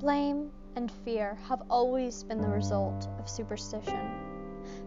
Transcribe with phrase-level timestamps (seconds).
[0.00, 4.10] Blame and fear have always been the result of superstition.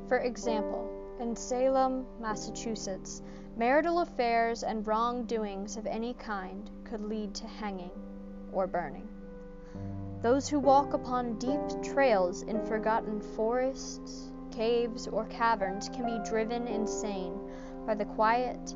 [0.08, 0.88] For example,
[1.20, 3.24] in Salem, Massachusetts,
[3.58, 7.92] marital affairs and wrongdoings of any kind could lead to hanging
[8.52, 9.08] or burning.
[10.22, 16.68] Those who walk upon deep trails in forgotten forests, caves, or caverns can be driven
[16.68, 17.40] insane
[17.88, 18.76] by the quiet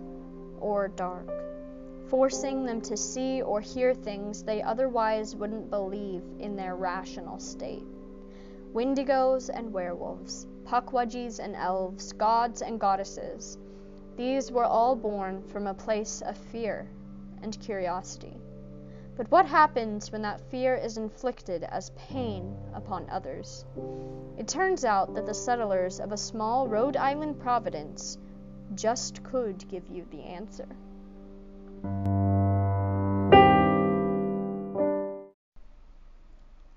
[0.60, 1.30] or dark
[2.10, 7.84] forcing them to see or hear things they otherwise wouldn't believe in their rational state.
[8.74, 13.58] Wendigos and werewolves, pukwudgies and elves, gods and goddesses,
[14.16, 16.88] these were all born from a place of fear
[17.42, 18.38] and curiosity.
[19.18, 23.66] But what happens when that fear is inflicted as pain upon others?
[24.38, 28.18] It turns out that the settlers of a small Rhode Island providence
[28.74, 30.68] just could give you the answer.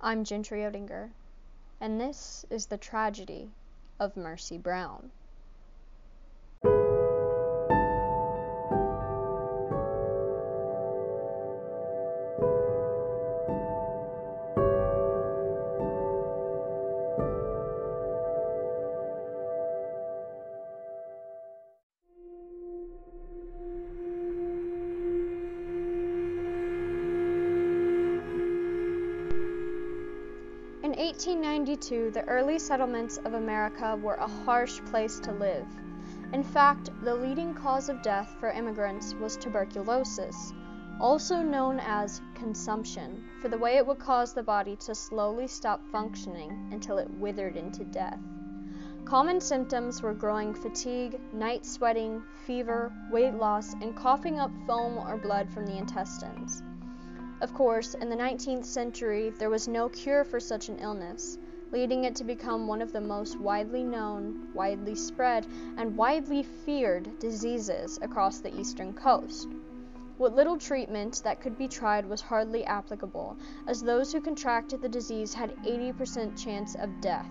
[0.00, 1.10] I'm Gentry Odinger,
[1.80, 3.50] and this is the tragedy
[3.98, 5.10] of Mercy Brown.
[31.18, 35.66] In 1892, the early settlements of America were a harsh place to live.
[36.32, 40.54] In fact, the leading cause of death for immigrants was tuberculosis,
[41.00, 45.84] also known as consumption, for the way it would cause the body to slowly stop
[45.90, 48.20] functioning until it withered into death.
[49.04, 55.16] Common symptoms were growing fatigue, night sweating, fever, weight loss, and coughing up foam or
[55.16, 56.62] blood from the intestines.
[57.40, 61.38] Of course, in the 19th century, there was no cure for such an illness,
[61.70, 65.46] leading it to become one of the most widely known, widely spread,
[65.76, 69.46] and widely feared diseases across the eastern coast.
[70.16, 73.36] What little treatment that could be tried was hardly applicable,
[73.68, 77.30] as those who contracted the disease had 80% chance of death.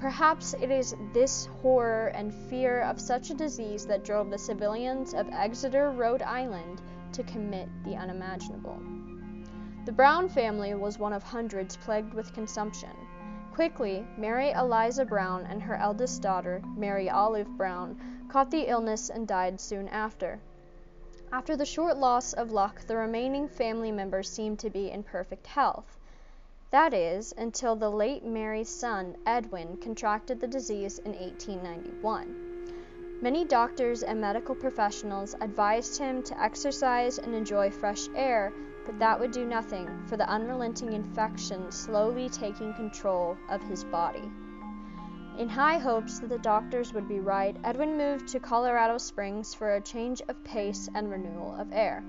[0.00, 5.14] Perhaps it is this horror and fear of such a disease that drove the civilians
[5.14, 6.82] of Exeter, Rhode Island,
[7.12, 8.80] to commit the unimaginable.
[9.84, 12.90] The Brown family was one of hundreds plagued with consumption.
[13.52, 17.98] Quickly, Mary Eliza Brown and her eldest daughter, Mary Olive Brown,
[18.28, 20.38] caught the illness and died soon after.
[21.32, 25.48] After the short loss of luck, the remaining family members seemed to be in perfect
[25.48, 25.98] health.
[26.70, 32.36] That is, until the late Mary's son, Edwin, contracted the disease in 1891.
[33.20, 38.52] Many doctors and medical professionals advised him to exercise and enjoy fresh air,
[38.84, 44.30] but that would do nothing for the unrelenting infection slowly taking control of his body.
[45.38, 49.74] In high hopes that the doctors would be right, Edwin moved to Colorado Springs for
[49.74, 52.04] a change of pace and renewal of air.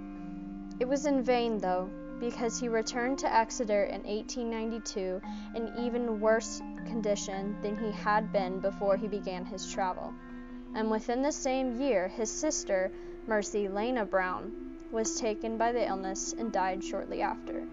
[0.80, 1.90] It was in vain, though,
[2.20, 5.22] because he returned to Exeter in 1892
[5.56, 10.14] in even worse condition than he had been before he began his travel.
[10.76, 12.92] And within the same year, his sister,
[13.28, 14.52] Mercy Lena Brown,
[14.94, 17.64] was taken by the illness and died shortly after.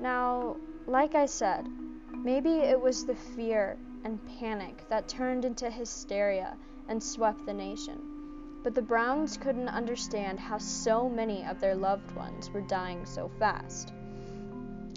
[0.00, 0.56] Now,
[0.88, 1.68] like I said,
[2.12, 8.60] maybe it was the fear and panic that turned into hysteria and swept the nation.
[8.64, 13.30] But the Browns couldn't understand how so many of their loved ones were dying so
[13.38, 13.92] fast.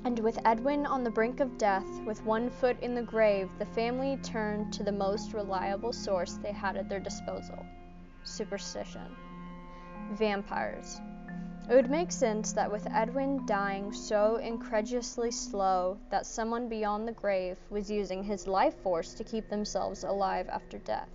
[0.03, 3.65] And with Edwin on the brink of death, with one foot in the grave, the
[3.65, 7.65] family turned to the most reliable source they had at their disposal
[8.23, 9.15] superstition
[10.13, 10.99] vampires.
[11.69, 17.11] It would make sense that with Edwin dying so incredulously slow that someone beyond the
[17.11, 21.09] grave was using his life force to keep themselves alive after death.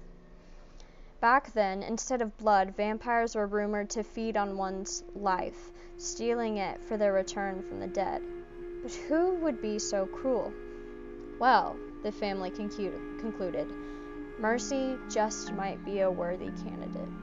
[1.23, 6.83] Back then, instead of blood, vampires were rumored to feed on one's life, stealing it
[6.85, 8.21] for their return from the dead.
[8.83, 10.53] But who would be so cruel?
[11.39, 13.69] Well, the family concluded,
[14.39, 17.22] Mercy just might be a worthy candidate.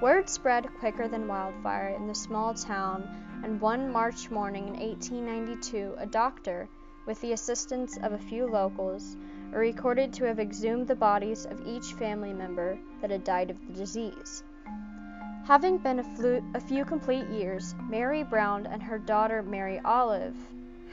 [0.00, 3.08] Word spread quicker than wildfire in the small town,
[3.42, 6.68] and one March morning in 1892 a doctor,
[7.06, 9.16] with the assistance of a few locals,
[9.54, 13.56] are recorded to have exhumed the bodies of each family member that had died of
[13.66, 14.44] the disease.
[15.46, 20.36] Having been a, flu- a few complete years, Mary Brown and her daughter Mary Olive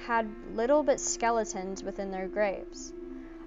[0.05, 2.93] had little but skeletons within their graves.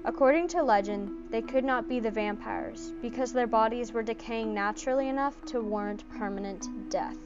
[0.07, 5.09] According to legend, they could not be the vampires because their bodies were decaying naturally
[5.09, 7.19] enough to warrant permanent death.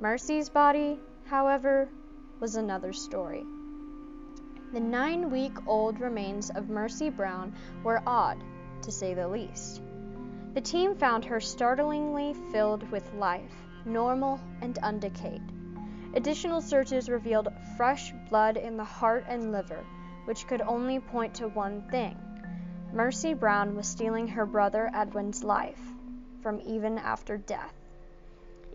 [0.00, 1.90] Mercy's body, however,
[2.40, 3.44] was another story.
[4.72, 7.52] The nine week old remains of Mercy Brown
[7.84, 8.42] were odd,
[8.80, 9.82] to say the least.
[10.54, 13.52] The team found her startlingly filled with life,
[13.84, 15.42] normal and undecayed.
[16.14, 19.84] Additional searches revealed fresh blood in the heart and liver,
[20.28, 22.14] which could only point to one thing
[22.92, 25.94] Mercy Brown was stealing her brother Edwin's life
[26.42, 27.72] from even after death.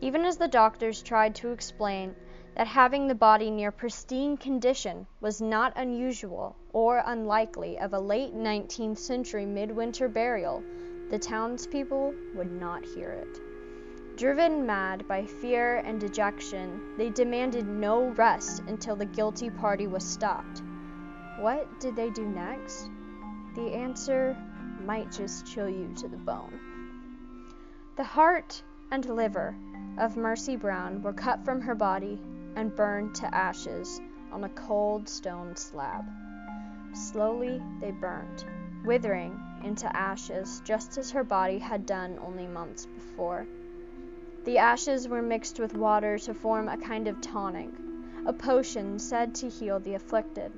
[0.02, 2.16] Even as the doctors tried to explain
[2.56, 8.34] that having the body near pristine condition was not unusual or unlikely of a late
[8.34, 10.66] 19th century midwinter burial,
[11.10, 13.40] the townspeople would not hear it.
[14.16, 20.04] Driven mad by fear and dejection, they demanded no rest until the guilty party was
[20.04, 20.64] stopped.
[21.38, 22.90] What did they do next?
[23.56, 24.38] The answer
[24.86, 26.60] might just chill you to the bone.
[27.96, 29.56] The heart and liver
[29.98, 32.20] of Mercy Brown were cut from her body
[32.56, 34.00] and burned to ashes
[34.32, 36.06] on a cold stone slab.
[36.94, 38.46] Slowly they burned,
[38.86, 43.48] withering into ashes just as her body had done only months before.
[44.44, 47.70] The ashes were mixed with water to form a kind of tonic,
[48.26, 50.52] a potion said to heal the afflicted.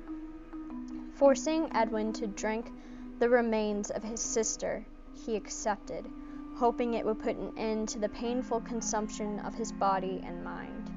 [1.16, 2.70] Forcing Edwin to drink
[3.18, 4.84] the remains of his sister,
[5.14, 6.10] he accepted,
[6.52, 10.90] hoping it would put an end to the painful consumption of his body and mind.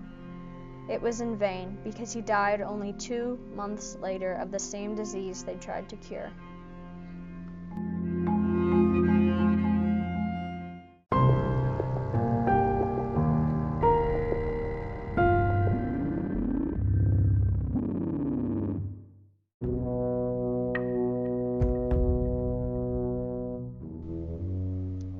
[0.89, 5.43] It was in vain, because he died only two months later of the same disease
[5.43, 6.29] they tried to cure.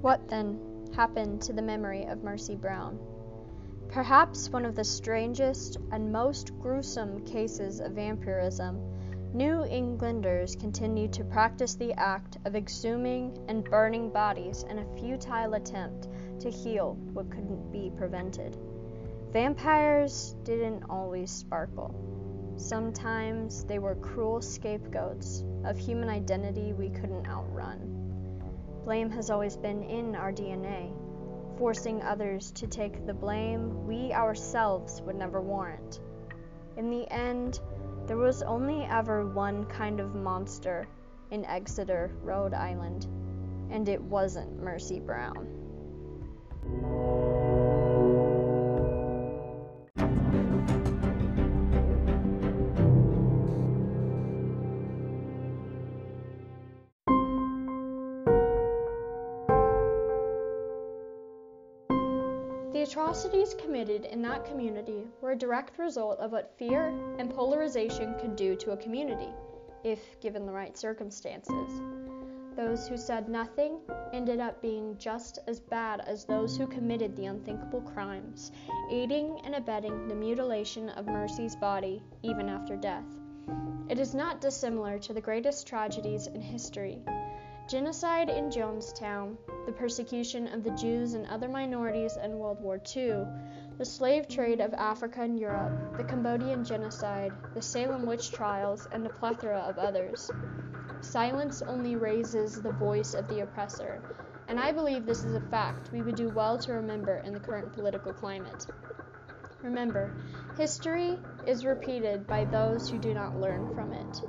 [0.02, 2.98] What, then, happened to the memory of Mercy Brown?
[3.90, 8.80] Perhaps one of the strangest and most gruesome cases of vampirism,
[9.34, 15.56] New Englanders continued to practice the act of exhuming and burning bodies in a futile
[15.56, 16.08] attempt
[16.40, 18.58] to heal what couldn't be prevented.
[19.34, 21.94] Vampires didn't always sparkle.
[22.56, 27.99] Sometimes they were cruel scapegoats of human identity we couldn't outrun.
[28.84, 30.92] Blame has always been in our DNA,
[31.58, 36.00] forcing others to take the blame we ourselves would never warrant.
[36.78, 37.60] In the end,
[38.08, 40.88] there was only ever one kind of monster
[41.32, 43.06] in Exeter, Rhode Island,
[43.70, 45.60] and it wasn't Mercy Brown.
[62.90, 66.88] Atrocities committed in that community were a direct result of what fear
[67.20, 69.30] and polarization could do to a community,
[69.84, 71.70] if given the right circumstances.
[72.56, 73.78] Those who said nothing
[74.12, 78.52] ended up being just as bad as those who committed the unthinkable crimes,
[78.90, 83.06] aiding and abetting the mutilation of Mercy's body even after death.
[83.88, 87.04] It is not dissimilar to the greatest tragedies in history
[87.70, 89.38] genocide in Jonestown,
[89.68, 93.28] the persecution of the Jews and other minorities in World War II,
[93.78, 99.06] the slave trade of Africa and Europe, the Cambodian genocide, the Salem witch trials, and
[99.06, 100.32] a plethora of others.
[101.02, 104.02] Silence only raises the voice of the oppressor,
[104.48, 107.40] and I believe this is a fact we would do well to remember in the
[107.40, 108.66] current political climate.
[109.62, 110.10] Remember,
[110.58, 114.22] history is repeated by those who do not learn from it.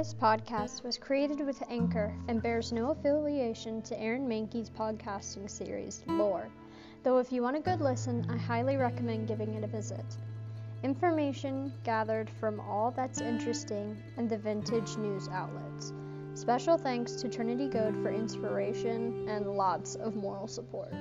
[0.00, 6.02] This podcast was created with Anchor and bears no affiliation to Aaron Mahnke's podcasting series,
[6.06, 6.48] Lore.
[7.02, 10.06] Though if you want a good listen, I highly recommend giving it a visit.
[10.82, 15.92] Information gathered from all that's interesting and the vintage news outlets.
[16.32, 20.94] Special thanks to Trinity Goad for inspiration and lots of moral support.